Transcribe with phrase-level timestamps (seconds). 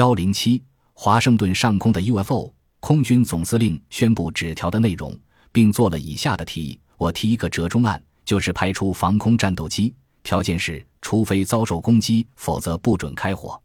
[0.00, 0.62] 幺零七，
[0.94, 2.50] 华盛顿上空的 UFO，
[2.80, 5.14] 空军总司令宣布纸条的内容，
[5.52, 13.60] 并做了以下的提议：我提一个折中案，就是派出防空战斗机，条件是除非遭受攻击，否则不准开火。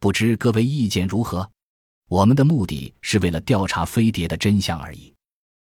[0.00, 1.48] 不知各位意见如何？
[2.08, 5.14] 我们的目的是为了调查飞碟的真相而已。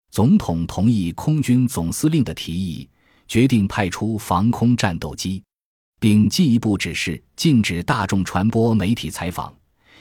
[0.09, 2.89] 总统同意空军总司令的提议，
[3.27, 5.43] 决定派出防空战斗机，
[5.99, 9.55] 并进一步指示禁止大众传播媒体采访。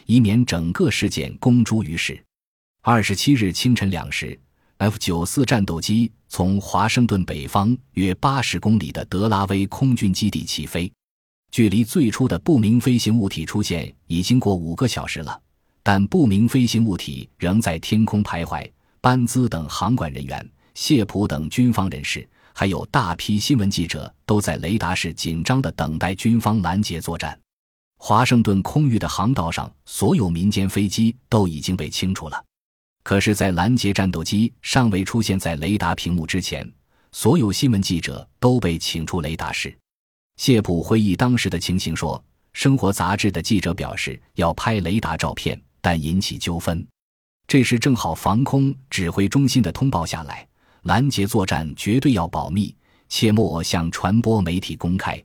[0.07, 2.21] 以免整个事件公诸于世。
[2.83, 4.39] 二十七日清晨两时
[4.79, 10.91] ，F 九四战斗机从华盛顿北方约八十公里的德拉威空军基地起飞，
[11.51, 15.41] 距离最初的不明飞行物体出现已经过五个小时了，
[15.83, 18.69] 但不明飞行物体仍在天空徘徊。
[19.01, 27.39] 班兹等航管人员、谢普等军方人士，还有大批新闻记者，都在雷达室紧张地等待军方拦截作战。
[27.99, 32.45] 华盛顿空域的航道上，所有民间飞机都已经被清除了。
[33.03, 36.71] 可是，在拦截战斗机尚未出现在雷达屏幕之前，
[37.13, 39.77] 所有新闻记者都被请出雷达室。
[40.37, 42.23] 谢普回忆当时的情形说
[42.53, 46.87] ：“生活杂志的记者表示要拍雷达照片，但引起纠纷。
[47.49, 50.47] 这时正好防空指挥中心的通报下来，
[50.83, 52.75] 拦截作战绝对要保密，
[53.09, 55.23] 切莫向传播媒体公开，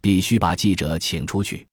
[0.00, 1.66] 必须把记者请出去。”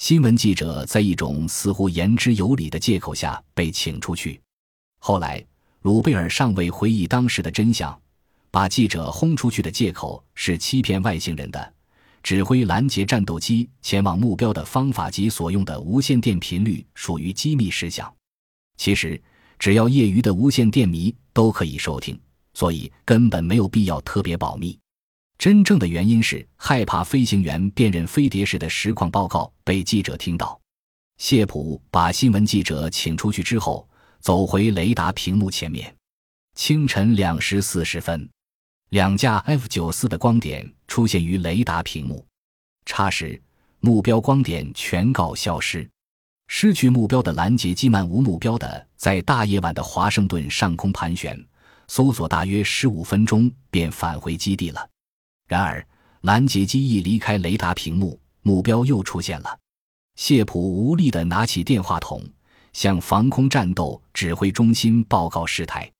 [0.00, 4.40] 新闻记者在一种似乎言之有理的借口下被请出去。
[4.98, 5.44] 后来，
[5.82, 8.00] 鲁贝尔尚未回忆当时的真相：
[8.50, 11.74] 把记者轰出去的借口是欺骗外星人的，
[12.22, 18.10] 指挥拦截战斗机前往目标的方法及所用的无线电频率属于机密事项。
[18.78, 19.22] 其实，
[19.58, 22.18] 只要业余的无线电迷都可以收听，
[22.54, 24.78] 所以根本没有必要特别保密。
[25.40, 30.60] 真正的原因是害怕飞行员辨认飞碟时的实况报告被记者听到。
[31.16, 33.88] 谢普把新闻记者请出去之后，
[34.20, 35.96] 走回雷达屏幕前面。
[36.54, 38.28] 清晨两时四十分，
[38.90, 42.22] 两架 F 九四的光点出现于雷达屏幕。
[42.84, 43.40] 差时，
[43.78, 45.88] 目标光点全告消失。
[46.48, 51.42] 失去目标的拦截机漫无目标的在大夜晚的华盛顿上空盘旋，
[51.88, 54.89] 搜索大约十五分钟便返回基地了。
[55.50, 55.84] 然而，
[56.20, 59.58] 拦截机一离开雷达屏幕，目标又出现了。
[60.14, 62.22] 谢普无力地拿起电话筒，
[62.72, 65.90] 向防空战斗指挥中心报告事态。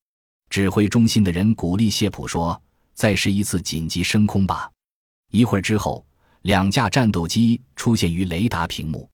[0.50, 2.62] 指挥中心的人鼓励谢普说
[2.94, 4.70] ：“再试一次紧急升空吧。”
[5.32, 6.06] 一会儿之后，
[6.42, 9.10] 两架战斗机出现于雷达屏幕。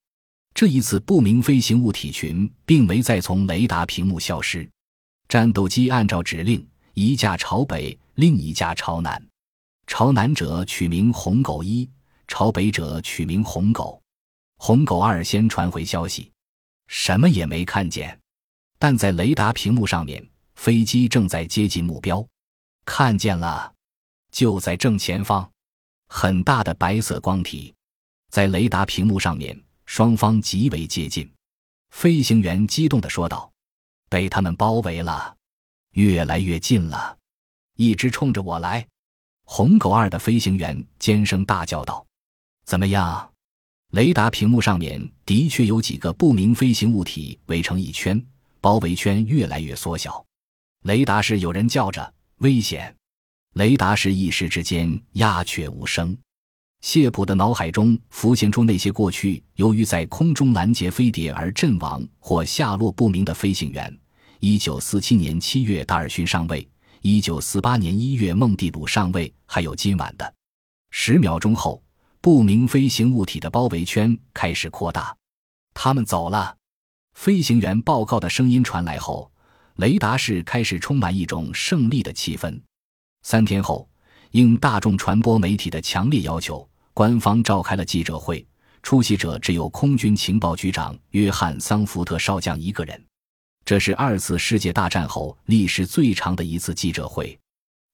[0.52, 4.68] 这一次，不明飞行物体群并没再从雷达屏幕消失。
[5.30, 9.26] 战斗机按照指令，一架朝北，另一架朝南。
[9.86, 11.88] 朝南者取名红狗一，
[12.26, 14.02] 朝北者取名红狗。
[14.58, 16.30] 红狗二先传回消息，
[16.88, 18.18] 什么也没看见，
[18.78, 20.26] 但在雷达屏幕上面，
[20.56, 22.26] 飞机正在接近目标。
[22.84, 23.72] 看见了，
[24.32, 25.48] 就在正前方，
[26.08, 27.72] 很大的白色光体，
[28.30, 31.30] 在雷达屏幕上面，双方极为接近。
[31.90, 33.50] 飞行员激动地说道
[34.10, 35.36] ：“被他们包围了，
[35.92, 37.16] 越来越近了，
[37.76, 38.86] 一直冲着我来。”
[39.48, 42.04] 红狗二的飞行员尖声大叫道
[42.66, 43.30] ：“怎么样？
[43.92, 48.20] 雷达屏幕上面的确有几个不明飞行物体围成一圈，
[48.60, 50.22] 包围圈越来越缩小。”
[50.82, 52.94] 雷达室有人叫着：“危险！”
[53.54, 56.14] 雷达室一时之间鸦雀无声。
[56.82, 63.96] 谢普的脑海中浮现出那些过去由于在空中拦截飞碟而阵亡或下落不明的飞行员：
[64.40, 66.68] 一九四七年七月，达尔逊上尉。
[67.08, 70.34] 一九四八年一月，孟蒂鲁上尉，还有今晚的。
[70.90, 71.80] 十秒钟后，
[72.20, 75.16] 不明飞行物体的包围圈开始扩大。
[75.72, 76.56] 他们走了。
[77.14, 79.30] 飞行员报告的声音传来后，
[79.76, 82.60] 雷达室开始充满一种胜利的气氛。
[83.22, 83.88] 三天后，
[84.32, 88.44] 应大众传播媒体的强烈要求，官方召开了记者会。
[88.82, 93.00] 出席者只有空军情报局长约翰·桑福特少将一个人。
[93.66, 97.36] 这是二次世界大战后历时最长的一次记者会。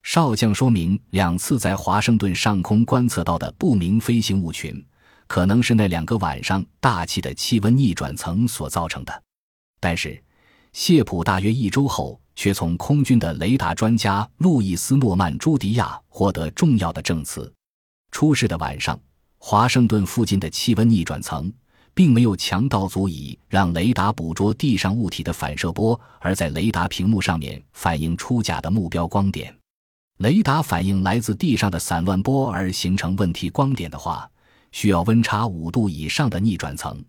[0.02, 4.84] 少将说明，两次在华盛顿上空观测到的不明飞行物群，
[5.26, 9.22] 可能是那两个晚上大气的气温逆转层所造成的。
[9.80, 10.22] 但是，
[10.74, 17.50] 谢普大约一周后，却从空军的雷达专家路易斯·诺曼·朱迪亚获得重要的证词：
[18.10, 19.00] 出事的晚上，
[19.38, 21.50] 华盛顿附近的气温逆转层。
[21.94, 29.54] 并没有强到足以让雷达捕捉地上物体的反射波，而在雷达屏幕上面反映出假的目标光点。
[30.18, 34.30] 雷达反映来自地上的散乱波而形成问题光点的话，
[34.70, 37.04] 需要温差五度以上的逆转层。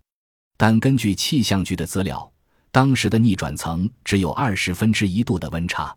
[0.57, 2.31] 但根据气象局的资料，
[2.71, 5.95] 当时的逆转层只有二十分之一度的温差。